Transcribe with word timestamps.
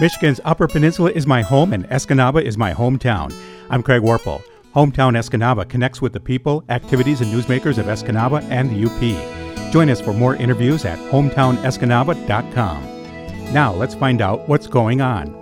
Michigan's 0.00 0.40
Upper 0.44 0.66
Peninsula 0.66 1.12
is 1.12 1.24
my 1.24 1.40
home, 1.40 1.72
and 1.72 1.88
Escanaba 1.88 2.42
is 2.42 2.58
my 2.58 2.74
hometown. 2.74 3.32
I'm 3.70 3.80
Craig 3.80 4.02
Warple. 4.02 4.42
Hometown 4.74 5.16
Escanaba 5.16 5.68
connects 5.68 6.02
with 6.02 6.12
the 6.12 6.18
people, 6.18 6.64
activities, 6.68 7.20
and 7.20 7.32
newsmakers 7.32 7.78
of 7.78 7.86
Escanaba 7.86 8.42
and 8.50 8.70
the 8.70 8.86
UP. 8.86 9.00
Join 9.72 9.88
us 9.88 10.00
for 10.00 10.12
more 10.12 10.34
interviews 10.34 10.84
at 10.84 10.98
hometownescanaba.com. 10.98 13.52
Now, 13.52 13.72
let's 13.72 13.94
find 13.94 14.20
out 14.20 14.48
what's 14.48 14.66
going 14.66 15.00
on. 15.00 15.40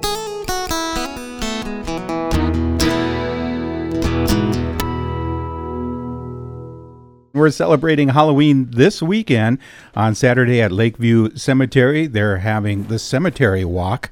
We're 7.33 7.49
celebrating 7.49 8.11
Halloween 8.11 8.71
this 8.71 9.03
weekend 9.03 9.61
on 9.95 10.15
Saturday 10.15 10.61
at 10.61 10.73
Lakeview 10.73 11.37
Cemetery. 11.37 12.07
They're 12.07 12.37
having 12.37 12.89
the 12.89 12.99
cemetery 12.99 13.65
walk. 13.65 14.11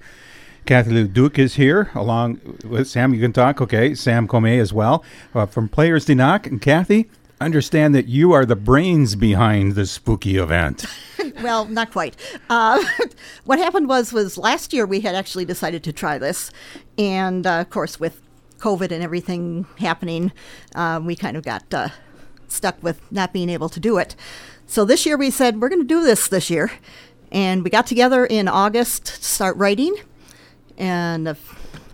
Kathy 0.71 0.93
Leduc 0.93 1.37
is 1.37 1.57
here 1.57 1.91
along 1.96 2.40
with 2.64 2.86
Sam. 2.86 3.13
You 3.13 3.21
can 3.21 3.32
talk, 3.32 3.61
okay? 3.61 3.93
Sam 3.93 4.29
Comey 4.29 4.61
as 4.61 4.72
well 4.72 5.03
uh, 5.35 5.45
from 5.45 5.68
Players 5.68 6.08
Knock. 6.08 6.46
And 6.46 6.62
Kathy, 6.62 7.11
understand 7.40 7.93
that 7.96 8.07
you 8.07 8.31
are 8.31 8.45
the 8.45 8.54
brains 8.54 9.17
behind 9.17 9.75
the 9.75 9.85
spooky 9.85 10.36
event. 10.36 10.86
well, 11.43 11.64
not 11.64 11.90
quite. 11.90 12.14
Uh, 12.48 12.81
what 13.46 13.59
happened 13.59 13.89
was 13.89 14.12
was 14.12 14.39
last 14.39 14.72
year 14.72 14.86
we 14.86 15.00
had 15.00 15.17
actually 15.17 15.45
decided 15.45 15.82
to 15.82 15.93
try 15.93 16.18
this, 16.18 16.53
and 16.96 17.48
uh, 17.48 17.62
of 17.62 17.71
course 17.71 17.98
with 17.98 18.23
COVID 18.61 18.93
and 18.93 19.03
everything 19.03 19.67
happening, 19.81 20.31
uh, 20.76 21.00
we 21.03 21.17
kind 21.17 21.37
of 21.37 21.43
got 21.43 21.64
uh, 21.75 21.89
stuck 22.46 22.81
with 22.81 23.00
not 23.11 23.32
being 23.32 23.48
able 23.48 23.71
to 23.71 23.81
do 23.81 23.98
it. 23.98 24.14
So 24.68 24.84
this 24.84 25.04
year 25.04 25.17
we 25.17 25.32
said 25.32 25.61
we're 25.61 25.68
going 25.68 25.82
to 25.82 25.84
do 25.84 26.04
this 26.04 26.29
this 26.29 26.48
year, 26.48 26.71
and 27.32 27.64
we 27.64 27.71
got 27.71 27.89
together 27.89 28.25
in 28.25 28.46
August 28.46 29.07
to 29.07 29.25
start 29.25 29.57
writing, 29.57 29.96
and 30.80 31.29
uh, 31.29 31.34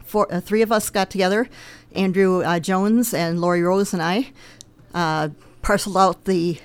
four, 0.04 0.32
uh, 0.32 0.40
three 0.40 0.62
of 0.62 0.72
us 0.72 0.88
got 0.88 1.10
together, 1.10 1.48
Andrew 1.94 2.42
uh, 2.42 2.58
Jones 2.60 3.12
and 3.12 3.40
Lori 3.40 3.62
Rose 3.62 3.92
and 3.92 4.02
I, 4.02 4.32
uh, 4.94 5.30
parceled 5.60 5.96
out 5.96 6.24
the 6.24 6.58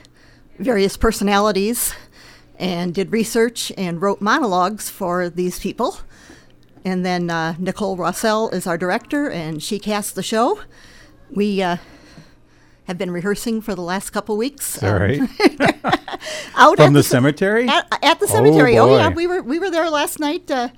various 0.60 0.96
personalities, 0.96 1.94
and 2.60 2.94
did 2.94 3.12
research 3.12 3.72
and 3.76 4.02
wrote 4.02 4.22
monologues 4.22 4.90
for 4.90 5.30
these 5.30 5.60
people. 5.60 5.98
And 6.86 7.06
then 7.06 7.30
uh, 7.30 7.56
Nicole 7.58 7.98
Rossell 7.98 8.54
is 8.54 8.68
our 8.68 8.78
director, 8.78 9.30
and 9.30 9.62
she 9.62 9.80
cast 9.80 10.16
the 10.16 10.24
show. 10.24 10.60
We 11.32 11.62
uh, 11.62 11.78
have 12.86 12.98
been 12.98 13.12
rehearsing 13.12 13.62
for 13.62 13.74
the 13.74 13.82
last 13.82 14.12
couple 14.12 14.38
weeks. 14.38 14.82
All 14.84 14.94
right. 14.94 15.20
out 16.56 16.78
From 16.78 16.88
at 16.88 16.94
the 16.94 17.04
cemetery? 17.04 17.68
At, 17.68 17.88
at 18.04 18.20
the 18.20 18.28
cemetery. 18.28 18.78
Oh, 18.78 18.90
oh, 18.90 18.98
yeah, 18.98 19.10
we 19.10 19.28
were 19.28 19.42
we 19.42 19.60
were 19.60 19.70
there 19.70 19.90
last 19.90 20.20
night, 20.20 20.50
uh, 20.52 20.70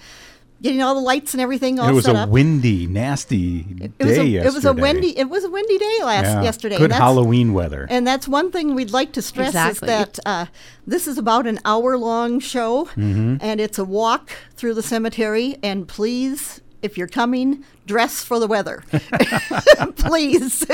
getting 0.64 0.82
all 0.82 0.96
the 0.96 1.02
lights 1.02 1.34
and 1.34 1.42
everything 1.42 1.80
all 1.80 1.90
it 1.90 1.94
was 1.94 2.06
set 2.06 2.16
a 2.16 2.20
up. 2.20 2.30
windy, 2.30 2.88
nasty 2.88 3.60
it 3.82 3.98
day 4.00 4.06
was 4.06 4.18
a, 4.18 4.26
yesterday. 4.26 4.48
it 4.48 4.54
was 4.56 4.66
a 4.66 4.74
windy 4.74 5.18
it 5.20 5.30
was 5.30 5.44
a 5.44 5.50
windy 5.52 5.78
day 5.78 6.00
last 6.04 6.26
Yeah. 6.26 6.42
yesterday. 6.42 6.76
Good 6.78 6.86
and 6.86 6.92
that's- 6.94 7.02
Halloween 7.02 7.54
weather. 7.54 7.86
And 7.90 8.08
that's 8.08 8.28
one 8.28 8.52
thing 8.52 8.74
we'd 8.74 8.92
like 8.92 9.12
to 9.14 9.22
stress 9.22 9.50
Exactly. 9.50 9.88
is 9.90 9.98
that 10.00 10.20
uh, 10.26 10.46
this 10.88 11.08
is 11.08 11.18
about 11.20 11.46
an 11.46 11.60
hour 11.66 11.98
long 11.98 12.40
show, 12.40 12.86
Mm-hmm. 12.96 13.38
and 13.42 13.60
it's 13.62 13.78
a 13.78 13.84
walk 13.86 14.32
through 14.56 14.74
the 14.74 14.82
cemetery. 14.84 15.58
And 15.62 15.88
please, 15.88 16.62
if 16.82 16.98
you're 16.98 17.08
coming, 17.08 17.64
dress 17.86 18.24
for 18.24 18.40
the 18.40 18.48
weather. 18.48 18.84
please. 19.98 20.66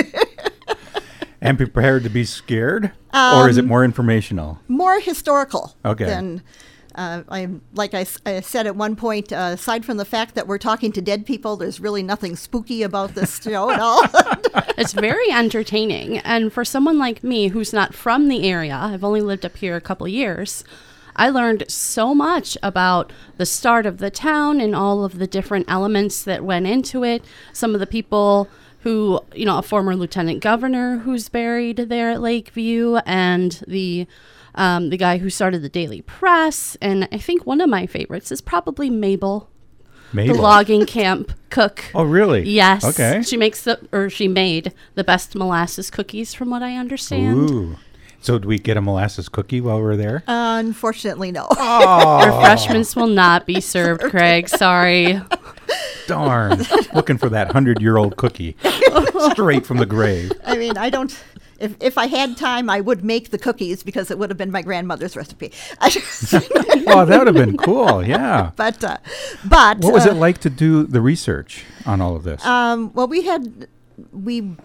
and 1.41 1.57
prepared 1.57 2.03
to 2.03 2.09
be 2.09 2.23
scared? 2.25 2.91
or 3.13 3.49
is 3.49 3.57
it 3.57 3.65
more 3.65 3.83
informational? 3.83 4.59
more 4.67 4.99
historical 4.99 5.75
Okay. 5.83 6.05
than 6.05 6.41
uh, 6.99 7.23
I 7.29 7.47
like 7.73 7.93
I, 7.93 8.05
I 8.25 8.41
said 8.41 8.67
at 8.67 8.75
one 8.75 8.97
point. 8.97 9.31
Uh, 9.31 9.51
aside 9.53 9.85
from 9.85 9.95
the 9.95 10.03
fact 10.05 10.35
that 10.35 10.47
we're 10.47 10.57
talking 10.57 10.91
to 10.91 11.01
dead 11.01 11.25
people, 11.25 11.55
there's 11.55 11.79
really 11.79 12.03
nothing 12.03 12.35
spooky 12.35 12.83
about 12.83 13.15
this 13.15 13.41
show 13.41 13.69
at 13.71 13.79
all. 13.79 14.03
it's 14.77 14.91
very 14.91 15.31
entertaining. 15.31 16.17
And 16.19 16.51
for 16.51 16.65
someone 16.65 16.97
like 16.99 17.23
me 17.23 17.47
who's 17.47 17.71
not 17.71 17.93
from 17.93 18.27
the 18.27 18.43
area, 18.43 18.75
I've 18.75 19.05
only 19.05 19.21
lived 19.21 19.45
up 19.45 19.55
here 19.55 19.77
a 19.77 19.81
couple 19.81 20.09
years. 20.09 20.65
I 21.15 21.29
learned 21.29 21.63
so 21.69 22.13
much 22.13 22.57
about 22.61 23.13
the 23.37 23.45
start 23.45 23.85
of 23.85 23.99
the 23.99 24.11
town 24.11 24.59
and 24.59 24.75
all 24.75 25.05
of 25.05 25.19
the 25.19 25.27
different 25.27 25.69
elements 25.69 26.23
that 26.23 26.43
went 26.43 26.67
into 26.67 27.05
it. 27.05 27.23
Some 27.53 27.73
of 27.73 27.79
the 27.79 27.87
people 27.87 28.49
who, 28.81 29.21
you 29.33 29.45
know, 29.45 29.57
a 29.57 29.61
former 29.61 29.95
lieutenant 29.95 30.41
governor 30.41 30.97
who's 30.99 31.29
buried 31.29 31.77
there 31.77 32.11
at 32.11 32.21
Lakeview, 32.21 32.97
and 33.05 33.63
the 33.67 34.05
um, 34.55 34.89
the 34.89 34.97
guy 34.97 35.17
who 35.17 35.29
started 35.29 35.61
the 35.61 35.69
Daily 35.69 36.01
Press. 36.01 36.77
And 36.81 37.07
I 37.11 37.17
think 37.17 37.45
one 37.45 37.61
of 37.61 37.69
my 37.69 37.85
favorites 37.85 38.31
is 38.31 38.41
probably 38.41 38.89
Mabel, 38.89 39.49
Maybe. 40.13 40.33
the 40.33 40.41
logging 40.41 40.85
camp 40.85 41.33
cook. 41.49 41.85
Oh, 41.95 42.03
really? 42.03 42.43
Yes. 42.49 42.83
Okay. 42.83 43.21
She 43.23 43.37
makes 43.37 43.63
the 43.63 43.79
or 43.91 44.09
she 44.09 44.27
made 44.27 44.73
the 44.95 45.03
best 45.03 45.35
molasses 45.35 45.89
cookies 45.89 46.33
from 46.33 46.49
what 46.49 46.63
I 46.63 46.75
understand. 46.75 47.49
Ooh. 47.49 47.77
So, 48.21 48.37
did 48.37 48.43
we 48.45 48.59
get 48.59 48.75
a 48.75 48.81
molasses 48.81 49.29
cookie 49.29 49.61
while 49.61 49.77
we 49.77 49.83
were 49.83 49.95
there? 49.95 50.23
Unfortunately, 50.27 51.31
no. 51.31 51.47
Refreshments 51.49 52.93
will 52.93 53.07
not 53.07 53.45
be 53.45 53.61
served, 53.61 54.01
Craig. 54.09 54.49
Sorry. 54.49 55.21
Darn. 56.05 56.61
Looking 56.93 57.17
for 57.17 57.29
that 57.29 57.47
100 57.47 57.81
year 57.81 57.95
old 57.95 58.17
cookie 58.17 58.57
straight 59.31 59.65
from 59.65 59.77
the 59.77 59.85
grave. 59.85 60.33
I 60.43 60.57
mean, 60.57 60.77
I 60.77 60.89
don't. 60.89 61.17
If, 61.59 61.75
if 61.81 61.97
I 61.97 62.07
had 62.07 62.37
time, 62.37 62.69
I 62.69 62.79
would 62.79 63.03
make 63.03 63.31
the 63.31 63.37
cookies 63.37 63.83
because 63.83 64.09
it 64.09 64.17
would 64.17 64.29
have 64.29 64.37
been 64.37 64.51
my 64.51 64.61
grandmother's 64.61 65.15
recipe. 65.15 65.51
Oh, 66.91 67.05
that 67.05 67.19
would 67.19 67.27
have 67.27 67.35
been 67.35 67.57
cool. 67.57 68.03
Yeah. 68.03 68.51
but 68.55 68.83
uh, 68.83 68.97
but 69.45 69.79
What 69.79 69.93
was 69.93 70.07
uh, 70.07 70.11
it 70.11 70.13
like 70.15 70.39
to 70.39 70.49
do 70.49 70.85
the 70.85 71.01
research 71.01 71.63
on 71.85 72.01
all 72.01 72.15
of 72.15 72.23
this? 72.23 72.43
Um, 72.43 72.91
well, 72.93 73.07
we 73.07 73.23
had 73.23 73.67
we 74.11 74.55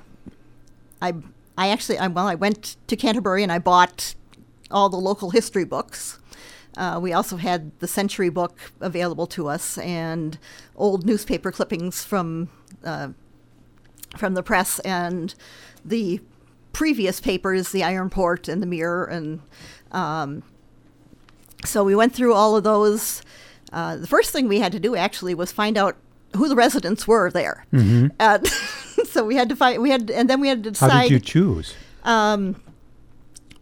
I 1.02 1.12
I 1.58 1.68
actually 1.68 1.98
I, 1.98 2.06
well 2.06 2.26
I 2.26 2.34
went 2.34 2.76
to 2.86 2.96
Canterbury 2.96 3.42
and 3.42 3.52
I 3.52 3.58
bought 3.58 4.14
all 4.70 4.88
the 4.88 4.96
local 4.96 5.30
history 5.30 5.64
books. 5.64 6.18
Uh, 6.76 6.98
we 7.00 7.12
also 7.12 7.36
had 7.36 7.78
the 7.80 7.86
Century 7.86 8.30
book 8.30 8.72
available 8.80 9.26
to 9.28 9.48
us 9.48 9.78
and 9.78 10.38
old 10.76 11.04
newspaper 11.04 11.52
clippings 11.52 12.04
from 12.04 12.48
uh, 12.84 13.08
from 14.16 14.34
the 14.34 14.42
press 14.42 14.78
and 14.80 15.34
the 15.84 16.20
previous 16.74 17.20
papers, 17.20 17.70
the 17.72 17.82
Iron 17.82 18.10
Port 18.10 18.48
and 18.48 18.62
the 18.62 18.66
Mirror, 18.66 19.06
and 19.06 19.40
um, 19.92 20.42
so 21.64 21.82
we 21.82 21.96
went 21.96 22.14
through 22.14 22.34
all 22.34 22.56
of 22.56 22.64
those. 22.64 23.22
Uh, 23.72 23.96
the 23.96 24.06
first 24.06 24.30
thing 24.30 24.46
we 24.46 24.60
had 24.60 24.72
to 24.72 24.80
do 24.80 24.94
actually 24.94 25.34
was 25.34 25.50
find 25.50 25.78
out 25.78 25.96
who 26.36 26.48
the 26.48 26.56
residents 26.56 27.08
were 27.08 27.30
there. 27.30 27.64
Uh, 28.20 28.38
so 29.06 29.24
we 29.24 29.34
had 29.36 29.48
to 29.48 29.56
find 29.56 29.82
we 29.82 29.90
had 29.90 30.10
and 30.10 30.28
then 30.28 30.40
we 30.40 30.48
had 30.48 30.62
to 30.64 30.70
decide. 30.70 30.90
How 30.90 31.02
did 31.02 31.10
you 31.10 31.20
choose? 31.20 31.74
um, 32.04 32.56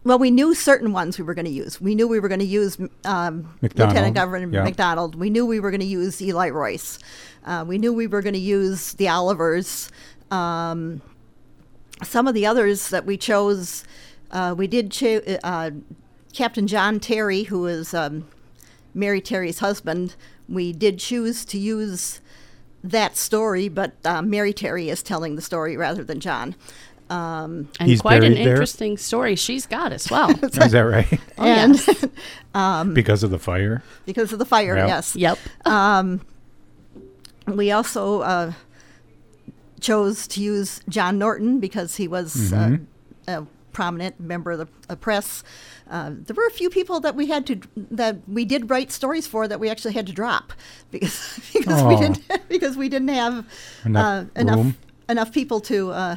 well, 0.03 0.19
we 0.19 0.31
knew 0.31 0.53
certain 0.53 0.91
ones 0.91 1.17
we 1.17 1.23
were 1.23 1.33
going 1.33 1.45
to 1.45 1.51
use. 1.51 1.79
We 1.79 1.95
knew 1.95 2.07
we 2.07 2.19
were 2.19 2.27
going 2.27 2.41
to 2.41 2.45
use 2.45 2.77
um, 3.05 3.53
Lieutenant 3.61 4.15
Governor 4.15 4.49
yeah. 4.49 4.63
McDonald. 4.63 5.15
We 5.15 5.29
knew 5.29 5.45
we 5.45 5.59
were 5.59 5.71
going 5.71 5.81
to 5.81 5.87
use 5.87 6.21
Eli 6.21 6.49
Royce. 6.49 6.99
Uh, 7.45 7.63
we 7.65 7.77
knew 7.77 7.93
we 7.93 8.07
were 8.07 8.21
going 8.21 8.33
to 8.33 8.39
use 8.39 8.93
the 8.93 9.09
Olivers. 9.09 9.89
Um, 10.29 11.01
some 12.01 12.27
of 12.27 12.33
the 12.33 12.45
others 12.45 12.89
that 12.89 13.05
we 13.05 13.17
chose, 13.17 13.83
uh, 14.31 14.55
we 14.57 14.67
did 14.67 14.91
cho- 14.91 15.21
uh, 15.43 15.71
Captain 16.33 16.65
John 16.67 16.99
Terry, 16.99 17.43
who 17.43 17.67
is 17.67 17.93
um, 17.93 18.27
Mary 18.93 19.21
Terry's 19.21 19.59
husband. 19.59 20.15
We 20.49 20.73
did 20.73 20.97
choose 20.99 21.45
to 21.45 21.57
use 21.57 22.19
that 22.83 23.15
story, 23.15 23.69
but 23.69 23.93
uh, 24.03 24.21
Mary 24.21 24.51
Terry 24.53 24.89
is 24.89 25.01
telling 25.03 25.35
the 25.35 25.41
story 25.41 25.77
rather 25.77 26.03
than 26.03 26.19
John. 26.19 26.55
Um, 27.09 27.69
And 27.79 27.89
He's 27.89 28.01
quite 28.01 28.23
an 28.23 28.33
there? 28.33 28.49
interesting 28.49 28.97
story 28.97 29.35
she's 29.35 29.65
got 29.67 29.91
as 29.93 30.09
well. 30.09 30.31
Is 30.43 30.71
that 30.71 30.79
right? 30.81 31.19
Oh, 31.37 31.43
and 31.45 31.75
yes. 31.75 32.05
because 32.93 33.23
of 33.23 33.29
the 33.29 33.37
fire? 33.39 33.83
because 34.05 34.33
of 34.33 34.39
the 34.39 34.45
fire, 34.45 34.75
Yep. 34.75 34.87
yes. 34.87 35.15
yep. 35.15 35.37
We 37.45 37.71
also 37.71 38.21
uh, 38.21 38.53
chose 39.83 40.25
to 40.27 40.41
use 40.41 40.81
John 40.89 41.19
Norton 41.19 41.59
because 41.59 41.97
he 41.97 42.07
was 42.07 42.51
uh, 42.51 42.77
a 43.27 43.45
prominent 43.73 44.19
member 44.19 44.51
of 44.51 44.59
the 44.59 44.67
uh, 44.89 44.95
press. 44.95 45.43
Uh, 45.89 46.11
there 46.13 46.33
were 46.35 46.47
a 46.47 46.51
few 46.51 46.69
people 46.69 46.99
that 47.01 47.15
we 47.15 47.27
had 47.27 47.45
to 47.47 47.59
that 47.75 48.17
we 48.27 48.45
did 48.45 48.69
write 48.69 48.91
stories 48.91 49.27
for 49.27 49.47
that 49.47 49.59
we 49.59 49.69
actually 49.69 49.93
had 49.93 50.07
to 50.07 50.13
drop 50.13 50.53
because 50.91 51.39
because 51.53 51.83
we 51.83 51.95
didn't 51.97 52.21
because 52.49 52.77
we 52.77 52.89
didn't 52.89 53.09
have 53.09 53.45
Enough 53.85 54.25
uh, 54.35 54.39
enough 54.39 54.75
enough 55.09 55.31
people 55.31 55.59
to 55.61 55.91
uh, 55.91 56.15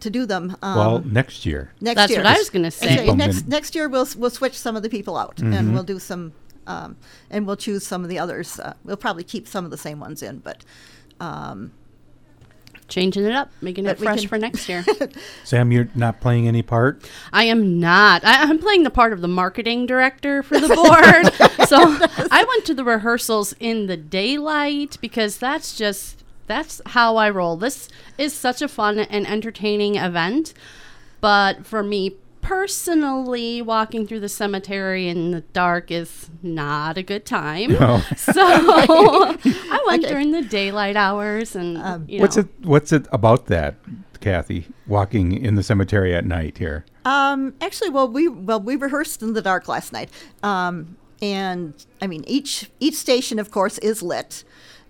to 0.00 0.10
do 0.10 0.24
them. 0.24 0.56
Um, 0.62 0.76
well, 0.76 0.98
next 1.00 1.44
year. 1.44 1.72
next 1.80 1.96
That's 1.96 2.10
year. 2.12 2.20
what 2.20 2.26
I 2.26 2.38
was 2.38 2.50
gonna 2.50 2.70
say. 2.70 2.98
Actually, 2.98 3.16
next 3.16 3.48
next 3.48 3.74
year 3.74 3.88
we'll 3.88 4.06
we'll 4.16 4.30
switch 4.30 4.56
some 4.58 4.76
of 4.76 4.82
the 4.82 4.88
people 4.88 5.16
out 5.16 5.40
and 5.40 5.74
we'll 5.74 5.82
do 5.82 5.98
some 5.98 6.32
um, 6.66 6.96
and 7.30 7.46
we'll 7.46 7.56
choose 7.56 7.84
some 7.84 8.04
of 8.04 8.08
the 8.08 8.18
others. 8.18 8.60
Uh, 8.60 8.74
we'll 8.84 8.96
probably 8.96 9.24
keep 9.24 9.48
some 9.48 9.64
of 9.64 9.70
the 9.72 9.76
same 9.76 9.98
ones 9.98 10.22
in, 10.22 10.38
but 10.38 10.64
um, 11.20 11.72
Changing 12.92 13.24
it 13.24 13.32
up, 13.32 13.50
making 13.62 13.84
But 13.84 13.92
it 13.92 14.04
fresh 14.04 14.20
can- 14.20 14.28
for 14.28 14.36
next 14.36 14.68
year. 14.68 14.84
Sam, 15.44 15.72
you're 15.72 15.88
not 15.94 16.20
playing 16.20 16.46
any 16.46 16.60
part. 16.60 17.02
I 17.32 17.44
am 17.44 17.80
not. 17.80 18.22
I, 18.22 18.42
I'm 18.42 18.58
playing 18.58 18.82
the 18.82 18.90
part 18.90 19.14
of 19.14 19.22
the 19.22 19.28
marketing 19.28 19.86
director 19.86 20.42
for 20.42 20.60
the 20.60 20.68
board. 20.68 21.66
so 21.68 21.78
I 22.30 22.44
went 22.46 22.66
to 22.66 22.74
the 22.74 22.84
rehearsals 22.84 23.54
in 23.58 23.86
the 23.86 23.96
daylight 23.96 24.98
because 25.00 25.38
that's 25.38 25.74
just 25.74 26.22
that's 26.46 26.82
how 26.84 27.16
I 27.16 27.30
roll. 27.30 27.56
This 27.56 27.88
is 28.18 28.34
such 28.34 28.60
a 28.60 28.68
fun 28.68 28.98
and 28.98 29.26
entertaining 29.26 29.94
event, 29.94 30.52
but 31.22 31.64
for 31.64 31.82
me 31.82 32.16
personally, 32.42 33.62
walking 33.62 34.06
through 34.06 34.20
the 34.20 34.28
cemetery 34.28 35.08
in 35.08 35.30
the 35.30 35.40
dark 35.40 35.90
is 35.90 36.28
not 36.42 36.98
a 36.98 37.02
good 37.02 37.24
time. 37.24 37.76
Oh. 37.80 38.06
So 38.16 38.32
I 38.44 39.82
went 39.86 40.04
Okay. 40.04 40.12
during 40.12 40.32
the 40.32 40.42
daylight 40.42 40.96
hours, 40.96 41.56
and 41.56 41.74
you 42.08 42.18
know, 42.18 42.22
What's 42.22 42.36
it? 42.36 42.48
What's 42.62 42.92
it 42.92 43.06
about 43.12 43.46
that, 43.46 43.76
Kathy? 44.20 44.66
Walking 44.86 45.32
in 45.32 45.54
the 45.54 45.62
cemetery 45.62 46.14
at 46.14 46.24
night 46.26 46.58
here. 46.58 46.84
Um, 47.04 47.54
actually, 47.60 47.90
well, 47.90 48.08
we 48.08 48.28
well 48.28 48.60
we 48.60 48.76
rehearsed 48.76 49.22
in 49.22 49.32
the 49.32 49.42
dark 49.42 49.68
last 49.68 49.92
night, 49.92 50.10
um, 50.42 50.96
and 51.20 51.74
I 52.00 52.06
mean 52.06 52.24
each 52.26 52.70
each 52.80 52.94
station, 52.96 53.38
of 53.38 53.50
course, 53.50 53.78
is 53.78 54.02
lit, 54.02 54.44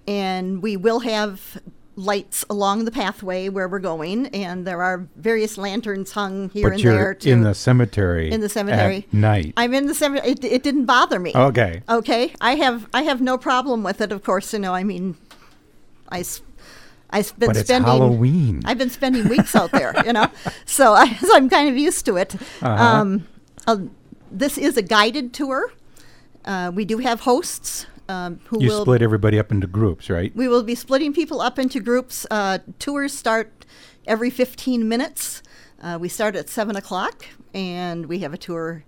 and 0.07 0.63
we 0.63 0.77
will 0.77 1.01
have 1.01 1.61
lights 1.97 2.45
along 2.49 2.85
the 2.85 2.91
pathway 2.91 3.49
where 3.49 3.69
we're 3.69 3.79
going, 3.79 4.27
and 4.29 4.67
there 4.67 4.83
are 4.83 5.07
various 5.17 5.59
lanterns 5.59 6.13
hung 6.13 6.49
here 6.51 6.69
but 6.69 6.75
and 6.75 6.83
you're 6.83 7.15
there. 7.15 7.33
in 7.33 7.43
the 7.43 7.55
cemetery. 7.55 8.31
In 8.31 8.41
the 8.41 8.49
cemetery. 8.49 9.07
at 9.09 9.15
night. 9.15 9.53
I'm 9.57 9.75
in 9.75 9.87
the 9.87 9.95
cemetery. 9.95 10.33
It, 10.33 10.45
it 10.45 10.63
didn't 10.63 10.87
bother 10.87 11.19
me. 11.19 11.33
okay. 11.35 11.83
Okay, 11.89 12.35
I 12.41 12.57
have 12.57 12.89
I 12.95 13.03
have 13.03 13.21
no 13.21 13.39
problem 13.39 13.83
with 13.83 14.01
it. 14.01 14.13
Of 14.13 14.25
course, 14.25 14.53
you 14.53 14.59
know. 14.59 14.75
I 14.75 14.85
mean, 14.85 15.17
I. 16.11 16.25
I've 17.15 17.39
been 17.39 17.49
But 17.49 17.57
it's 17.59 17.69
spending 17.69 17.91
Halloween. 17.91 18.63
I've 18.65 18.79
been 18.79 18.89
spending 18.89 19.29
weeks 19.29 19.55
out 19.55 19.71
there, 19.71 19.93
you 20.07 20.15
know, 20.15 20.29
so, 20.65 20.93
I, 20.95 21.13
so 21.17 21.37
I'm 21.37 21.51
kind 21.51 21.69
of 21.69 21.77
used 21.77 22.07
to 22.07 22.17
it. 22.17 22.35
Uh-huh. 22.35 22.69
Um, 22.69 23.29
uh, 23.67 23.77
this 24.31 24.57
is 24.57 24.79
a 24.79 24.83
guided 24.83 25.35
tour. 25.35 25.75
Uh, 26.47 26.73
we 26.75 26.87
do 26.87 26.99
have 26.99 27.21
hosts 27.21 27.85
um, 28.09 28.41
who 28.47 28.63
You 28.63 28.69
will. 28.69 28.83
split 28.83 29.03
everybody 29.03 29.39
up 29.39 29.51
into 29.53 29.67
groups, 29.67 30.11
right? 30.11 30.35
We 30.35 30.49
will 30.49 30.63
be 30.63 30.75
splitting 30.75 31.13
people 31.13 31.41
up 31.41 31.59
into 31.59 31.81
groups. 31.81 32.27
Uh, 32.31 32.59
tours 32.79 33.13
start 33.13 33.65
every 34.07 34.31
15 34.31 34.89
minutes. 34.89 35.43
Uh, 35.83 35.99
we 36.01 36.09
start 36.09 36.37
at 36.37 36.49
7 36.49 36.77
o'clock, 36.77 37.25
and 37.55 38.07
we 38.07 38.21
have 38.21 38.33
a 38.33 38.39
tour 38.39 38.85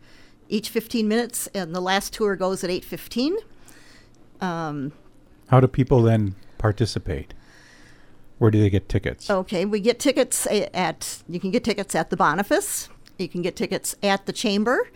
each 0.48 0.68
15 0.68 1.08
minutes, 1.08 1.48
and 1.54 1.74
the 1.74 1.80
last 1.80 2.12
tour 2.12 2.36
goes 2.36 2.62
at 2.62 2.70
8.15. 2.70 3.36
Um, 4.40 4.92
How 5.48 5.60
do 5.60 5.66
people 5.66 6.02
then 6.02 6.34
participate? 6.58 7.34
Where 8.38 8.50
do 8.50 8.60
they 8.60 8.70
get 8.70 8.88
tickets? 8.88 9.30
Okay, 9.30 9.64
we 9.64 9.80
get 9.80 9.98
tickets 9.98 10.46
at. 10.50 11.22
You 11.28 11.38
can 11.40 11.50
get 11.50 11.64
tickets 11.64 11.94
at 11.94 12.10
the 12.10 12.16
Bonifas. 12.16 12.88
You 13.18 13.28
can 13.28 13.42
get 13.42 13.54
tickets 13.56 13.94
at 14.02 14.26
the 14.26 14.32
Chamber. 14.32 14.88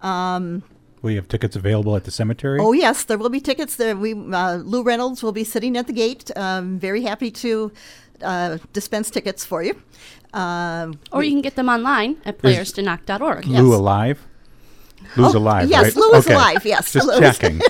Um, 0.00 0.62
Will 1.02 1.10
you 1.10 1.16
have 1.16 1.28
tickets 1.28 1.54
available 1.56 1.94
at 1.96 2.04
the 2.04 2.10
cemetery? 2.10 2.58
oh 2.60 2.72
yes, 2.72 3.04
there 3.04 3.18
will 3.18 3.28
be 3.28 3.40
tickets 3.40 3.76
there. 3.76 3.96
We 3.96 4.12
uh, 4.14 4.56
Lou 4.56 4.82
Reynolds 4.82 5.22
will 5.22 5.32
be 5.32 5.44
sitting 5.44 5.76
at 5.76 5.86
the 5.86 5.92
gate. 5.92 6.30
Um, 6.36 6.78
very 6.78 7.02
happy 7.02 7.30
to 7.32 7.70
uh, 8.22 8.58
dispense 8.72 9.10
tickets 9.10 9.44
for 9.44 9.62
you. 9.62 9.80
Um, 10.32 10.98
or 11.12 11.22
you 11.22 11.30
can 11.32 11.42
get 11.42 11.54
them 11.56 11.68
online 11.68 12.16
at 12.24 12.38
playersdenoc.org. 12.38 13.46
Lou 13.46 13.52
yes. 13.70 13.78
alive? 13.78 14.26
Lou's 15.16 15.34
Oh, 15.34 15.38
alive, 15.38 15.68
yes, 15.70 15.84
right? 15.84 15.96
Lou 15.96 16.12
is 16.14 16.26
alive, 16.26 16.64
yes. 16.64 16.92
Just 16.92 17.06
Lou 17.06 17.12
is- 17.14 17.38
checking. 17.38 17.60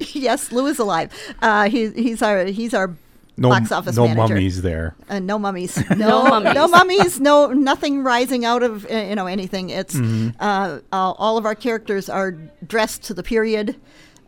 yes, 0.12 0.50
Lou 0.52 0.66
is 0.66 0.78
alive. 0.78 1.12
Uh, 1.42 1.68
he, 1.68 1.90
he's 1.90 2.22
our 2.22 2.44
he's 2.46 2.72
our 2.74 2.94
No, 3.36 3.48
box 3.48 3.72
office 3.72 3.96
no 3.96 4.06
manager. 4.06 4.34
mummies 4.34 4.62
there. 4.62 4.94
Uh, 5.08 5.18
no 5.18 5.38
mummies. 5.38 5.76
No 5.96 6.22
mummies. 6.24 6.54
No 6.54 6.68
mummies. 6.68 7.20
No 7.20 7.48
nothing 7.52 8.02
rising 8.04 8.44
out 8.44 8.62
of 8.62 8.84
uh, 8.90 8.94
you 8.96 9.14
know 9.16 9.26
anything. 9.26 9.70
It's 9.70 9.94
Mm-hmm. 9.96 10.36
uh, 10.40 10.78
all, 10.92 11.16
all 11.18 11.36
of 11.36 11.44
our 11.44 11.54
characters 11.56 12.08
are 12.08 12.32
dressed 12.66 13.02
to 13.04 13.14
the 13.14 13.22
period 13.24 13.74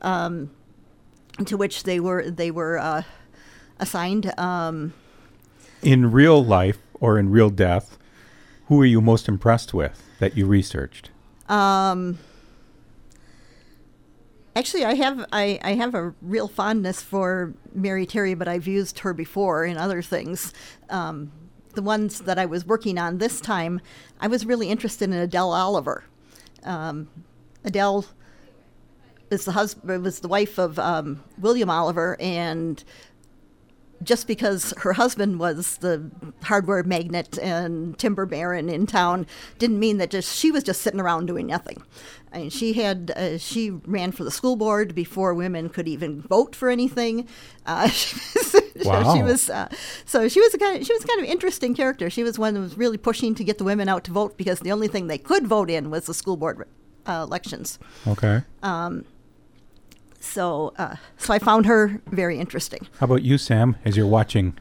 um, 0.03 0.51
to 1.45 1.57
which 1.57 1.85
they 1.85 2.01
were 2.01 2.29
they 2.31 2.51
were 2.51 2.79
uh, 2.79 3.03
assigned. 3.79 4.37
Um, 4.39 4.93
In 5.83 6.11
real 6.11 6.45
life 6.45 6.79
or 7.01 7.19
in 7.19 7.31
real 7.31 7.51
death, 7.51 7.97
who 8.67 8.81
are 8.81 8.87
you 8.87 9.01
most 9.01 9.29
impressed 9.29 9.73
with 9.73 10.03
that 10.19 10.37
you 10.37 10.47
researched? 10.47 11.11
um, 11.49 12.19
actually, 14.57 14.85
I 14.85 14.95
have 14.95 15.25
I, 15.33 15.61
I 15.63 15.75
have 15.75 15.95
a 15.95 16.15
real 16.23 16.49
fondness 16.49 17.03
for 17.03 17.55
Mary 17.75 18.07
Terry, 18.07 18.35
but 18.35 18.49
I've 18.49 18.67
used 18.67 19.01
her 19.01 19.13
before 19.13 19.65
in 19.65 19.77
other 19.77 20.03
things. 20.03 20.53
Um, 20.91 21.31
the 21.75 21.83
ones 21.83 22.21
that 22.23 22.39
I 22.39 22.47
was 22.47 22.65
working 22.65 22.99
on 22.99 23.19
this 23.19 23.41
time, 23.41 23.81
I 24.19 24.29
was 24.29 24.47
really 24.47 24.71
interested 24.71 25.05
in 25.05 25.13
Adele 25.13 25.53
Oliver. 25.53 26.05
Um, 26.65 27.09
Adele 27.65 28.07
is 29.31 29.45
the 29.45 29.53
husband 29.53 30.03
was 30.03 30.21
the 30.21 30.29
wife 30.29 30.59
of 30.59 30.79
um, 30.79 31.23
William 31.39 31.69
Oliver, 31.69 32.17
and 32.19 32.83
just 34.03 34.27
because 34.27 34.73
her 34.79 34.93
husband 34.95 35.39
was 35.39 35.79
the 35.79 36.11
hardware 36.43 36.83
magnate 36.83 37.39
and 37.39 37.99
timber 37.99 38.27
baron 38.27 38.69
in 38.69 38.87
town 38.87 39.27
didn't 39.59 39.79
mean 39.79 39.99
that 39.99 40.11
just 40.11 40.37
she 40.37 40.51
was 40.51 40.63
just 40.63 40.81
sitting 40.83 41.01
around 41.01 41.27
doing 41.27 41.47
nothing. 41.47 41.83
I 42.33 42.39
mean, 42.41 42.51
she 42.51 42.75
had 42.75 43.13
uh, 43.17 43.39
she 43.39 43.71
ran 43.71 44.13
for 44.13 44.25
the 44.25 44.31
school 44.31 44.57
board 44.57 44.95
before 44.95 45.33
women 45.33 45.69
could 45.71 45.89
even 45.89 46.21
vote 46.21 46.55
for 46.55 46.69
anything. 46.69 47.27
Uh, 47.65 47.89
so 47.89 48.61
Wow. 48.85 49.15
she 49.15 49.23
was 49.23 49.49
uh, 49.49 49.69
so 50.05 50.29
she 50.29 50.39
was 50.41 50.53
a 50.53 50.59
kind 50.59 50.81
of, 50.81 50.87
she 50.87 50.93
was 50.93 51.03
kind 51.05 51.19
of 51.21 51.27
interesting 51.27 51.75
character. 51.75 52.11
She 52.11 52.23
was 52.23 52.39
one 52.39 52.53
that 52.55 52.61
was 52.61 52.77
really 52.77 52.99
pushing 52.99 53.35
to 53.37 53.45
get 53.45 53.57
the 53.57 53.65
women 53.65 53.89
out 53.89 54.05
to 54.05 54.11
vote 54.13 54.37
because 54.37 54.61
the 54.61 54.71
only 54.73 54.87
thing 54.89 55.07
they 55.07 55.17
could 55.19 55.47
vote 55.47 55.71
in 55.71 55.89
was 55.91 56.05
the 56.07 56.13
school 56.15 56.37
board 56.37 56.69
uh, 57.07 57.25
elections. 57.27 57.79
Okay. 58.07 58.43
So 60.27 60.75
uh, 60.77 60.97
so 61.17 61.33
I 61.33 61.39
found 61.39 61.67
her 61.67 62.01
very 62.07 62.39
interesting. 62.39 62.87
How 62.99 63.05
about 63.05 63.23
you, 63.23 63.39
Sam, 63.39 63.77
as 63.85 63.97
you're 63.97 64.07
watching? 64.07 64.57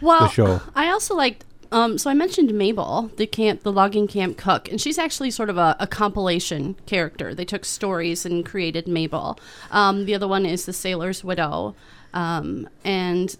well, 0.00 0.28
show. 0.28 0.60
I 0.74 0.88
also 0.88 1.14
liked. 1.14 1.44
Um, 1.72 1.98
so 1.98 2.10
I 2.10 2.14
mentioned 2.14 2.52
Mabel, 2.52 3.12
the 3.16 3.28
camp, 3.28 3.62
the 3.62 3.70
logging 3.70 4.08
camp 4.08 4.36
cook, 4.36 4.68
and 4.68 4.80
she's 4.80 4.98
actually 4.98 5.30
sort 5.30 5.48
of 5.48 5.56
a, 5.56 5.76
a 5.78 5.86
compilation 5.86 6.74
character. 6.86 7.32
They 7.32 7.44
took 7.44 7.64
stories 7.64 8.26
and 8.26 8.44
created 8.44 8.88
Mabel. 8.88 9.38
Um, 9.70 10.04
the 10.04 10.14
other 10.16 10.26
one 10.26 10.44
is 10.44 10.66
the 10.66 10.72
sailor's 10.72 11.22
widow, 11.22 11.76
um, 12.12 12.68
and 12.84 13.36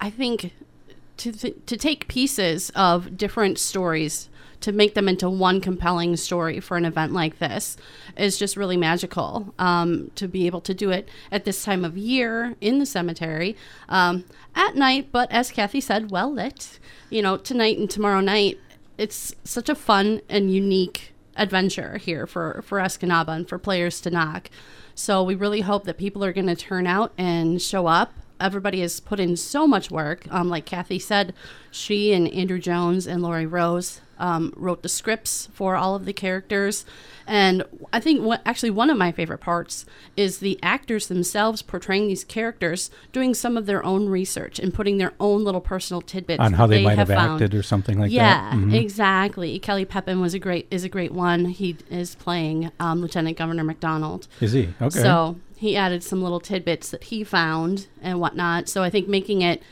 I 0.00 0.08
think 0.08 0.52
to 1.18 1.32
th- 1.32 1.56
to 1.66 1.76
take 1.76 2.08
pieces 2.08 2.70
of 2.70 3.18
different 3.18 3.58
stories 3.58 4.30
to 4.60 4.72
make 4.72 4.94
them 4.94 5.08
into 5.08 5.30
one 5.30 5.60
compelling 5.60 6.16
story 6.16 6.60
for 6.60 6.76
an 6.76 6.84
event 6.84 7.12
like 7.12 7.38
this 7.38 7.76
is 8.16 8.38
just 8.38 8.56
really 8.56 8.76
magical. 8.76 9.54
Um, 9.58 10.10
to 10.16 10.26
be 10.26 10.46
able 10.46 10.60
to 10.62 10.74
do 10.74 10.90
it 10.90 11.08
at 11.30 11.44
this 11.44 11.62
time 11.64 11.84
of 11.84 11.96
year 11.96 12.56
in 12.60 12.78
the 12.78 12.86
cemetery 12.86 13.56
um, 13.88 14.24
at 14.54 14.74
night, 14.74 15.08
but 15.12 15.30
as 15.30 15.50
Kathy 15.50 15.80
said, 15.80 16.10
well 16.10 16.32
lit. 16.32 16.78
You 17.10 17.22
know, 17.22 17.36
tonight 17.36 17.78
and 17.78 17.88
tomorrow 17.88 18.20
night, 18.20 18.58
it's 18.96 19.34
such 19.44 19.68
a 19.68 19.74
fun 19.74 20.20
and 20.28 20.52
unique 20.52 21.12
adventure 21.36 21.98
here 21.98 22.26
for 22.26 22.62
for 22.66 22.78
Escanaba 22.78 23.28
and 23.28 23.48
for 23.48 23.58
Players 23.58 24.00
de 24.00 24.10
Noc. 24.10 24.46
So 24.94 25.22
we 25.22 25.36
really 25.36 25.60
hope 25.60 25.84
that 25.84 25.96
people 25.96 26.24
are 26.24 26.32
going 26.32 26.48
to 26.48 26.56
turn 26.56 26.86
out 26.86 27.12
and 27.16 27.62
show 27.62 27.86
up. 27.86 28.12
Everybody 28.40 28.80
has 28.80 28.98
put 28.98 29.20
in 29.20 29.36
so 29.36 29.66
much 29.66 29.90
work. 29.90 30.26
Um, 30.30 30.48
like 30.48 30.66
Kathy 30.66 30.98
said, 30.98 31.32
she 31.70 32.12
and 32.12 32.28
Andrew 32.32 32.58
Jones 32.58 33.06
and 33.06 33.22
Lori 33.22 33.46
Rose 33.46 34.00
um, 34.18 34.52
wrote 34.56 34.82
the 34.82 34.88
scripts 34.88 35.48
for 35.52 35.76
all 35.76 35.94
of 35.94 36.04
the 36.04 36.12
characters. 36.12 36.84
And 37.26 37.62
I 37.92 38.00
think 38.00 38.22
what 38.22 38.40
actually 38.46 38.70
one 38.70 38.88
of 38.88 38.96
my 38.96 39.12
favorite 39.12 39.38
parts 39.38 39.84
is 40.16 40.38
the 40.38 40.58
actors 40.62 41.08
themselves 41.08 41.60
portraying 41.60 42.08
these 42.08 42.24
characters, 42.24 42.90
doing 43.12 43.34
some 43.34 43.56
of 43.56 43.66
their 43.66 43.84
own 43.84 44.08
research 44.08 44.58
and 44.58 44.72
putting 44.72 44.98
their 44.98 45.12
own 45.20 45.44
little 45.44 45.60
personal 45.60 46.00
tidbits 46.00 46.40
On 46.40 46.54
how 46.54 46.66
that 46.66 46.76
they 46.76 46.84
might 46.84 46.98
have, 46.98 47.08
found. 47.08 47.42
acted 47.42 47.54
or 47.54 47.62
something 47.62 47.98
like 47.98 48.10
yeah, 48.10 48.50
that? 48.50 48.58
Mhm. 48.58 48.74
exactly. 48.74 49.58
Kelly 49.58 49.84
Pepin 49.84 50.20
was 50.20 50.34
a 50.34 50.38
great 50.38 50.66
is 50.70 50.84
a 50.84 50.88
great 50.88 51.12
one. 51.12 51.46
He 51.46 51.76
is 51.90 52.14
playing 52.14 52.70
um, 52.80 53.02
Lieutenant 53.02 53.36
Governor 53.36 53.64
McDonald. 53.64 54.26
Is 54.40 54.52
he? 54.52 54.70
Okay. 54.80 54.98
So 54.98 55.36
he 55.56 55.76
added 55.76 56.02
some 56.02 56.22
little 56.22 56.40
tidbits 56.40 56.90
that 56.90 57.04
he 57.04 57.24
found 57.24 57.88
and 58.00 58.20
whatnot. 58.20 58.68
So 58.68 58.82
I 58.82 58.90
think 58.90 59.08
making 59.08 59.42
it 59.42 59.62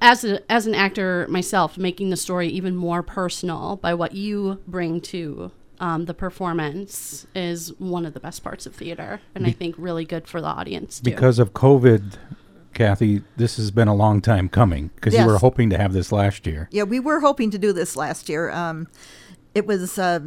as 0.00 0.24
a, 0.24 0.50
as 0.50 0.66
an 0.66 0.74
actor 0.74 1.26
myself, 1.28 1.78
making 1.78 2.10
the 2.10 2.16
story 2.16 2.48
even 2.48 2.76
more 2.76 3.02
personal 3.02 3.76
by 3.76 3.94
what 3.94 4.14
you 4.14 4.60
bring 4.66 5.00
to 5.02 5.50
um, 5.78 6.06
the 6.06 6.14
performance 6.14 7.26
is 7.34 7.78
one 7.78 8.06
of 8.06 8.14
the 8.14 8.20
best 8.20 8.42
parts 8.42 8.66
of 8.66 8.74
theater, 8.74 9.20
and 9.34 9.46
I 9.46 9.50
think 9.50 9.74
really 9.78 10.04
good 10.04 10.26
for 10.26 10.40
the 10.40 10.46
audience 10.46 11.00
too. 11.00 11.10
because 11.10 11.38
of 11.38 11.52
COVID, 11.52 12.16
Kathy, 12.72 13.22
this 13.36 13.56
has 13.56 13.70
been 13.70 13.88
a 13.88 13.94
long 13.94 14.20
time 14.20 14.48
coming 14.48 14.90
because 14.94 15.14
you 15.14 15.24
were 15.24 15.38
hoping 15.38 15.70
to 15.70 15.78
have 15.78 15.92
this 15.92 16.12
last 16.12 16.46
year. 16.46 16.68
Yeah, 16.70 16.84
we 16.84 17.00
were 17.00 17.20
hoping 17.20 17.50
to 17.50 17.58
do 17.58 17.72
this 17.72 17.96
last 17.96 18.28
year. 18.28 18.50
Um, 18.50 18.88
it 19.54 19.66
was 19.66 19.98
uh, 19.98 20.20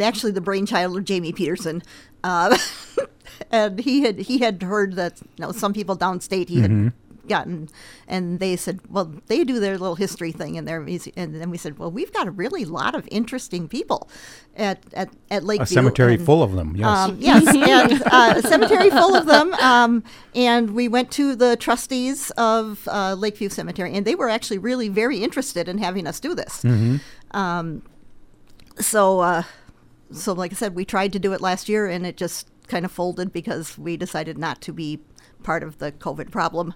actually 0.00 0.32
the 0.32 0.40
brainchild 0.40 0.96
of 0.96 1.04
Jamie 1.04 1.32
Peterson, 1.32 1.82
uh, 2.24 2.56
and 3.50 3.78
he 3.80 4.02
had 4.02 4.18
he 4.18 4.38
had 4.38 4.62
heard 4.62 4.94
that 4.94 5.20
you 5.20 5.44
know 5.44 5.52
some 5.52 5.72
people 5.72 5.96
downstate 5.96 6.48
he 6.48 6.60
had 6.60 6.92
gotten, 7.30 7.70
and 8.06 8.40
they 8.40 8.56
said, 8.56 8.80
well, 8.90 9.14
they 9.28 9.44
do 9.44 9.58
their 9.58 9.78
little 9.78 9.94
history 9.94 10.32
thing 10.32 10.56
in 10.56 10.66
their 10.66 10.80
museum, 10.80 11.14
and 11.16 11.40
then 11.40 11.50
we 11.50 11.56
said, 11.56 11.78
well, 11.78 11.90
we've 11.90 12.12
got 12.12 12.26
a 12.26 12.30
really 12.30 12.66
lot 12.66 12.94
of 12.94 13.08
interesting 13.10 13.68
people 13.68 14.10
at 14.54 14.82
at, 14.92 15.08
at 15.30 15.44
Lakeview. 15.44 15.62
A 15.62 15.66
cemetery 15.66 16.14
and, 16.14 16.26
full 16.26 16.42
of 16.42 16.52
them. 16.52 16.76
Yes. 16.76 16.86
um, 16.86 17.16
yes, 17.18 17.46
and 17.56 18.02
uh, 18.12 18.34
a 18.36 18.42
cemetery 18.42 18.90
full 18.90 19.14
of 19.14 19.24
them. 19.24 19.54
Um, 19.54 20.04
and 20.34 20.72
we 20.72 20.88
went 20.88 21.10
to 21.12 21.34
the 21.34 21.56
trustees 21.56 22.30
of 22.32 22.86
uh, 22.88 23.14
Lakeview 23.14 23.48
Cemetery, 23.48 23.94
and 23.94 24.06
they 24.06 24.14
were 24.14 24.28
actually 24.28 24.58
really 24.58 24.88
very 24.90 25.22
interested 25.22 25.68
in 25.68 25.78
having 25.78 26.06
us 26.06 26.20
do 26.20 26.34
this. 26.34 26.62
Um, 27.30 27.82
so, 28.78 29.20
uh, 29.20 29.42
so 30.12 30.32
like 30.32 30.52
I 30.52 30.54
said, 30.56 30.74
we 30.74 30.84
tried 30.84 31.12
to 31.12 31.18
do 31.18 31.32
it 31.32 31.40
last 31.40 31.68
year, 31.68 31.86
and 31.86 32.06
it 32.06 32.16
just 32.16 32.48
kind 32.70 32.84
of 32.84 32.92
folded 32.92 33.32
because 33.32 33.76
we 33.76 33.96
decided 33.96 34.38
not 34.38 34.60
to 34.62 34.72
be 34.72 35.00
part 35.42 35.62
of 35.62 35.78
the 35.78 35.92
COVID 35.92 36.30
problem. 36.30 36.74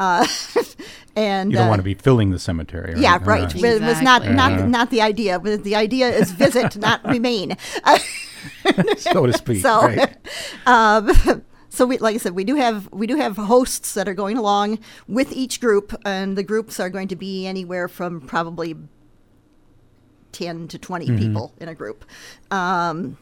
Uh, 0.00 0.26
and 1.16 1.50
you 1.50 1.58
don't 1.58 1.66
uh, 1.66 1.70
want 1.70 1.78
to 1.80 1.84
be 1.84 1.94
filling 1.94 2.30
the 2.30 2.38
cemetery. 2.38 2.92
Right? 2.94 3.02
yeah, 3.02 3.18
right. 3.22 3.52
But 3.52 3.64
It 3.64 3.82
was 3.82 4.02
not 4.02 4.24
not 4.26 4.52
Yeah. 4.52 4.66
not 4.66 4.90
the 4.90 5.02
idea. 5.02 5.38
But 5.38 5.64
the 5.64 5.76
idea 5.76 6.08
is 6.08 6.32
visit, 6.32 6.76
not 6.88 7.04
remain. 7.04 7.56
so 8.98 9.26
to 9.26 9.32
speak. 9.32 9.62
So, 9.62 9.82
right. 9.82 10.16
um, 10.66 11.42
so 11.68 11.84
we, 11.86 11.98
like 11.98 12.14
I 12.14 12.18
said, 12.18 12.34
we 12.34 12.44
do 12.44 12.54
have 12.56 12.88
we 12.92 13.06
do 13.06 13.16
have 13.16 13.36
hosts 13.36 13.94
that 13.94 14.08
are 14.08 14.14
going 14.14 14.38
along 14.38 14.78
with 15.08 15.32
each 15.32 15.60
group, 15.60 15.94
and 16.04 16.36
the 16.36 16.42
groups 16.42 16.78
are 16.80 16.90
going 16.90 17.08
to 17.08 17.16
be 17.16 17.46
anywhere 17.46 17.88
from 17.88 18.20
probably 18.20 18.76
ten 20.32 20.68
to 20.68 20.78
20 20.78 21.06
Mm-hmm. 21.06 21.18
people 21.18 21.52
in 21.58 21.68
a 21.68 21.74
group. 21.74 22.04
Um, 22.50 23.16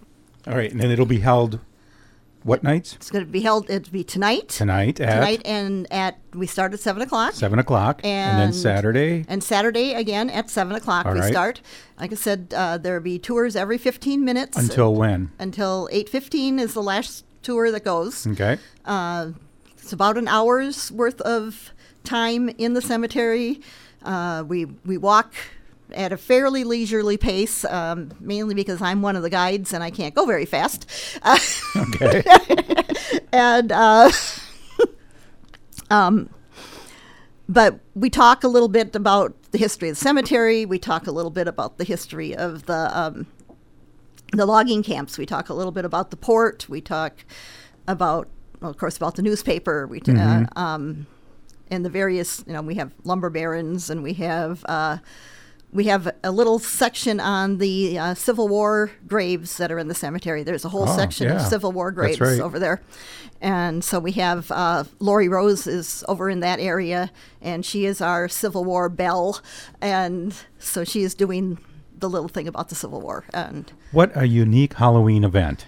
All 0.46 0.54
right, 0.54 0.70
and 0.70 0.80
then 0.80 0.90
it'll 0.90 1.06
be 1.06 1.20
held 1.20 1.60
what 2.44 2.62
nights? 2.62 2.94
it's 2.94 3.10
going 3.10 3.24
to 3.24 3.30
be 3.30 3.40
held. 3.40 3.68
It'll 3.68 3.90
be 3.90 4.04
tonight. 4.04 4.50
Tonight 4.50 5.00
at 5.00 5.14
Tonight 5.16 5.42
and 5.44 5.90
at 5.92 6.18
we 6.32 6.46
start 6.46 6.72
at 6.72 6.80
seven 6.80 7.02
o'clock. 7.02 7.32
seven 7.34 7.58
o'clock, 7.58 8.00
and, 8.04 8.38
then 8.38 8.52
Saturday. 8.52 9.24
And 9.28 9.42
Saturday 9.42 9.94
again 9.94 10.30
at 10.30 10.50
seven 10.50 10.76
o'clock 10.76 11.06
All 11.06 11.14
we 11.14 11.20
right. 11.20 11.32
start. 11.32 11.60
Like 11.98 12.12
I 12.12 12.16
said, 12.16 12.52
uh, 12.56 12.78
there'll 12.78 13.02
be 13.02 13.18
tours 13.18 13.56
every 13.56 13.78
fifteen 13.78 14.24
minutes 14.24 14.56
Until 14.56 14.94
when? 14.94 15.30
until 15.38 15.88
eight 15.90 16.08
fifteen 16.08 16.58
is 16.58 16.74
the 16.74 16.82
last 16.82 17.24
tour 17.42 17.70
that 17.72 17.84
goes. 17.84 18.26
Okay. 18.26 18.58
Uh, 18.84 19.32
it's 19.76 19.92
about 19.92 20.16
an 20.16 20.28
hour's 20.28 20.90
worth 20.92 21.20
of 21.22 21.72
time 22.04 22.48
in 22.50 22.74
the 22.74 22.80
cemetery. 22.82 23.60
Uh, 24.02 24.44
we 24.46 24.66
we 24.66 24.96
walk 24.98 25.34
at 25.94 26.12
a 26.12 26.16
fairly 26.16 26.64
leisurely 26.64 27.16
pace, 27.16 27.64
um, 27.64 28.10
mainly 28.20 28.54
because 28.54 28.82
I'm 28.82 29.02
one 29.02 29.16
of 29.16 29.22
the 29.22 29.30
guides 29.30 29.72
and 29.72 29.82
I 29.82 29.90
can't 29.90 30.14
go 30.14 30.26
very 30.26 30.46
fast. 30.46 30.86
Uh, 31.22 31.38
Okay. 31.76 32.22
and 33.32 33.72
uh, 33.72 34.10
um, 35.90 36.30
but 37.48 37.80
we 37.94 38.10
talk 38.10 38.44
a 38.44 38.48
little 38.48 38.68
bit 38.68 38.94
about 38.94 39.34
the 39.52 39.58
history 39.58 39.88
of 39.88 39.96
the 39.96 40.00
cemetery. 40.00 40.64
We 40.64 40.78
talk 40.78 41.06
a 41.06 41.10
little 41.10 41.30
bit 41.30 41.48
about 41.48 41.78
the 41.78 41.84
history 41.84 42.34
of 42.34 42.66
the 42.66 42.98
um, 42.98 43.26
the 44.32 44.46
logging 44.46 44.82
camps. 44.82 45.18
We 45.18 45.26
talk 45.26 45.48
a 45.48 45.54
little 45.54 45.72
bit 45.72 45.84
about 45.84 46.10
the 46.10 46.16
port. 46.16 46.68
We 46.68 46.80
talk 46.80 47.24
about, 47.86 48.28
well, 48.60 48.70
of 48.70 48.78
course, 48.78 48.96
about 48.96 49.16
the 49.16 49.22
newspaper. 49.22 49.86
We 49.86 50.00
t- 50.00 50.16
uh, 50.16 50.44
um, 50.56 51.06
and 51.70 51.84
the 51.84 51.90
various, 51.90 52.42
you 52.46 52.52
know, 52.52 52.62
we 52.62 52.74
have 52.76 52.92
lumber 53.04 53.30
barons, 53.30 53.90
and 53.90 54.02
we 54.02 54.14
have. 54.14 54.64
Uh, 54.66 54.98
we 55.74 55.84
have 55.84 56.10
a 56.22 56.30
little 56.30 56.58
section 56.58 57.18
on 57.20 57.58
the 57.58 57.98
uh, 57.98 58.14
Civil 58.14 58.48
War 58.48 58.90
graves 59.06 59.56
that 59.58 59.70
are 59.72 59.78
in 59.78 59.88
the 59.88 59.94
cemetery. 59.94 60.42
There's 60.44 60.64
a 60.64 60.68
whole 60.68 60.88
Oh, 60.88 60.96
section 60.96 61.26
yeah. 61.28 61.36
of 61.36 61.42
Civil 61.42 61.72
War 61.72 61.90
graves 61.90 62.20
right. 62.20 62.40
over 62.40 62.58
there. 62.58 62.80
And 63.40 63.82
so 63.84 63.98
we 63.98 64.12
have 64.12 64.50
uh, 64.52 64.84
Lori 65.00 65.28
Rose 65.28 65.66
is 65.66 66.04
over 66.08 66.30
in 66.30 66.40
that 66.40 66.60
area, 66.60 67.10
and 67.42 67.66
she 67.66 67.84
is 67.84 68.00
our 68.00 68.28
Civil 68.28 68.64
War 68.64 68.88
belle. 68.88 69.40
And 69.82 70.34
so 70.58 70.84
she 70.84 71.02
is 71.02 71.14
doing 71.14 71.58
the 71.98 72.08
little 72.08 72.28
thing 72.28 72.46
about 72.48 72.68
the 72.68 72.74
Civil 72.74 73.00
War. 73.00 73.24
And 73.34 73.70
What 73.92 74.12
a 74.16 74.26
unique 74.28 74.74
Halloween 74.74 75.24
event. 75.24 75.66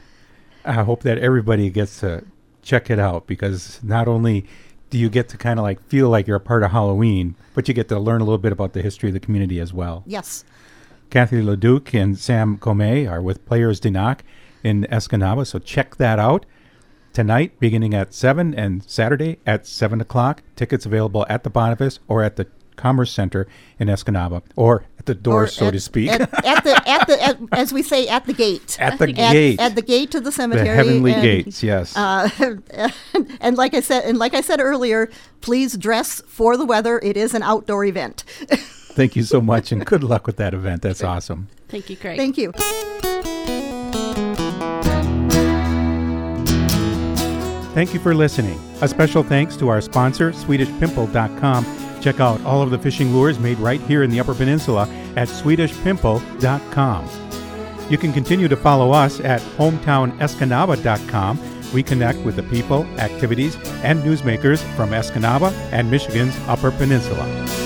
I 0.64 0.84
hope 0.84 1.02
that 1.02 1.18
everybody 1.18 1.68
gets 1.70 2.00
to 2.00 2.24
check 2.62 2.90
it 2.90 2.98
out 2.98 3.26
because 3.26 3.80
not 3.82 4.08
only 4.08 4.46
do 4.90 4.98
you 4.98 5.08
get 5.08 5.28
to 5.30 5.36
kind 5.36 5.58
of 5.58 5.62
like 5.62 5.82
feel 5.88 6.08
like 6.08 6.26
you're 6.26 6.36
a 6.36 6.40
part 6.40 6.62
of 6.62 6.70
Halloween, 6.70 7.34
but 7.54 7.68
you 7.68 7.74
get 7.74 7.88
to 7.88 7.98
learn 7.98 8.20
a 8.20 8.24
little 8.24 8.38
bit 8.38 8.52
about 8.52 8.72
the 8.72 8.82
history 8.82 9.10
of 9.10 9.14
the 9.14 9.20
community 9.20 9.60
as 9.60 9.72
well. 9.72 10.02
yes, 10.06 10.44
Kathy 11.10 11.40
Leduc 11.40 11.94
and 11.94 12.18
Sam 12.18 12.58
Comey 12.58 13.08
are 13.10 13.22
with 13.22 13.44
Players 13.46 13.78
de 13.78 13.90
Noc 13.90 14.20
in 14.64 14.86
Escanaba, 14.90 15.46
so 15.46 15.58
check 15.58 15.96
that 15.96 16.18
out. 16.18 16.44
Tonight, 17.12 17.58
beginning 17.58 17.94
at 17.94 18.12
7 18.12 18.54
and 18.54 18.84
Saturday 18.84 19.38
at 19.46 19.66
7 19.66 20.02
o'clock. 20.02 20.42
Tickets 20.54 20.84
available 20.84 21.24
at 21.30 21.44
the 21.44 21.50
Bonifas 21.50 21.98
or 22.08 22.22
at 22.22 22.36
the 22.36 22.46
Commerce 22.76 23.10
Center 23.12 23.46
in 23.78 23.88
Escanaba 23.88 24.42
or 24.54 24.84
at 24.98 25.06
the 25.06 25.14
door, 25.14 25.44
Or 25.44 25.46
so 25.46 25.66
at- 25.68 25.72
to 25.72 25.80
speak. 25.80 26.10
At, 26.10 26.20
at 26.44 26.64
the 26.64 26.88
at 26.88 27.06
the 27.06 27.22
at, 27.22 27.38
as 27.52 27.72
we 27.72 27.82
say 27.82 28.06
at 28.08 28.26
the 28.26 28.32
gate. 28.32 28.76
At 28.80 28.98
the 28.98 29.08
At, 29.18 29.32
gate. 29.32 29.60
at 29.60 29.74
the 29.74 29.82
gate 29.82 30.14
of 30.14 30.22
the 30.24 30.30
the 30.30 30.32
cemetery. 30.32 30.68
heavenly 30.68 31.12
and, 31.12 31.22
gates, 31.22 31.62
yes. 31.62 31.96
Uh, 31.96 32.28
and 33.40 33.56
like 33.56 33.74
I 33.74 33.80
said, 33.80 34.04
and 34.04 34.18
like 34.18 34.34
I 34.34 34.40
said 34.40 34.60
earlier, 34.60 35.08
please 35.40 35.76
dress 35.76 36.20
for 36.26 36.56
the 36.56 36.64
weather. 36.64 36.98
It 37.02 37.16
is 37.16 37.34
an 37.34 37.42
outdoor 37.42 37.84
event. 37.84 38.24
Thank 38.96 39.14
you 39.16 39.22
so 39.24 39.40
much, 39.40 39.72
and 39.72 39.84
good 39.84 40.02
luck 40.02 40.26
with 40.26 40.36
that 40.38 40.54
event. 40.54 40.82
That's 40.82 41.04
awesome. 41.04 41.48
Thank 41.68 41.90
you, 41.90 41.96
Craig. 41.96 42.16
Thank 42.16 42.38
you. 42.38 42.52
Thank 47.74 47.92
you 47.92 48.00
for 48.00 48.14
listening. 48.14 48.58
A 48.80 48.88
special 48.88 49.22
thanks 49.22 49.54
to 49.58 49.68
our 49.68 49.82
sponsor, 49.82 50.32
SwedishPimple.com. 50.32 51.64
Check 52.06 52.20
out 52.20 52.40
all 52.44 52.62
of 52.62 52.70
the 52.70 52.78
fishing 52.78 53.12
lures 53.12 53.40
made 53.40 53.58
right 53.58 53.80
here 53.80 54.04
in 54.04 54.10
the 54.10 54.20
Upper 54.20 54.32
Peninsula 54.32 54.88
at 55.16 55.26
SwedishPimple.com. 55.26 57.08
You 57.90 57.98
can 57.98 58.12
continue 58.12 58.46
to 58.46 58.56
follow 58.56 58.92
us 58.92 59.18
at 59.18 59.40
HometownEscanaba.com. 59.40 61.72
We 61.74 61.82
connect 61.82 62.20
with 62.20 62.36
the 62.36 62.44
people, 62.44 62.84
activities, 63.00 63.56
and 63.82 64.00
newsmakers 64.04 64.60
from 64.76 64.90
Escanaba 64.90 65.50
and 65.72 65.90
Michigan's 65.90 66.36
Upper 66.46 66.70
Peninsula. 66.70 67.65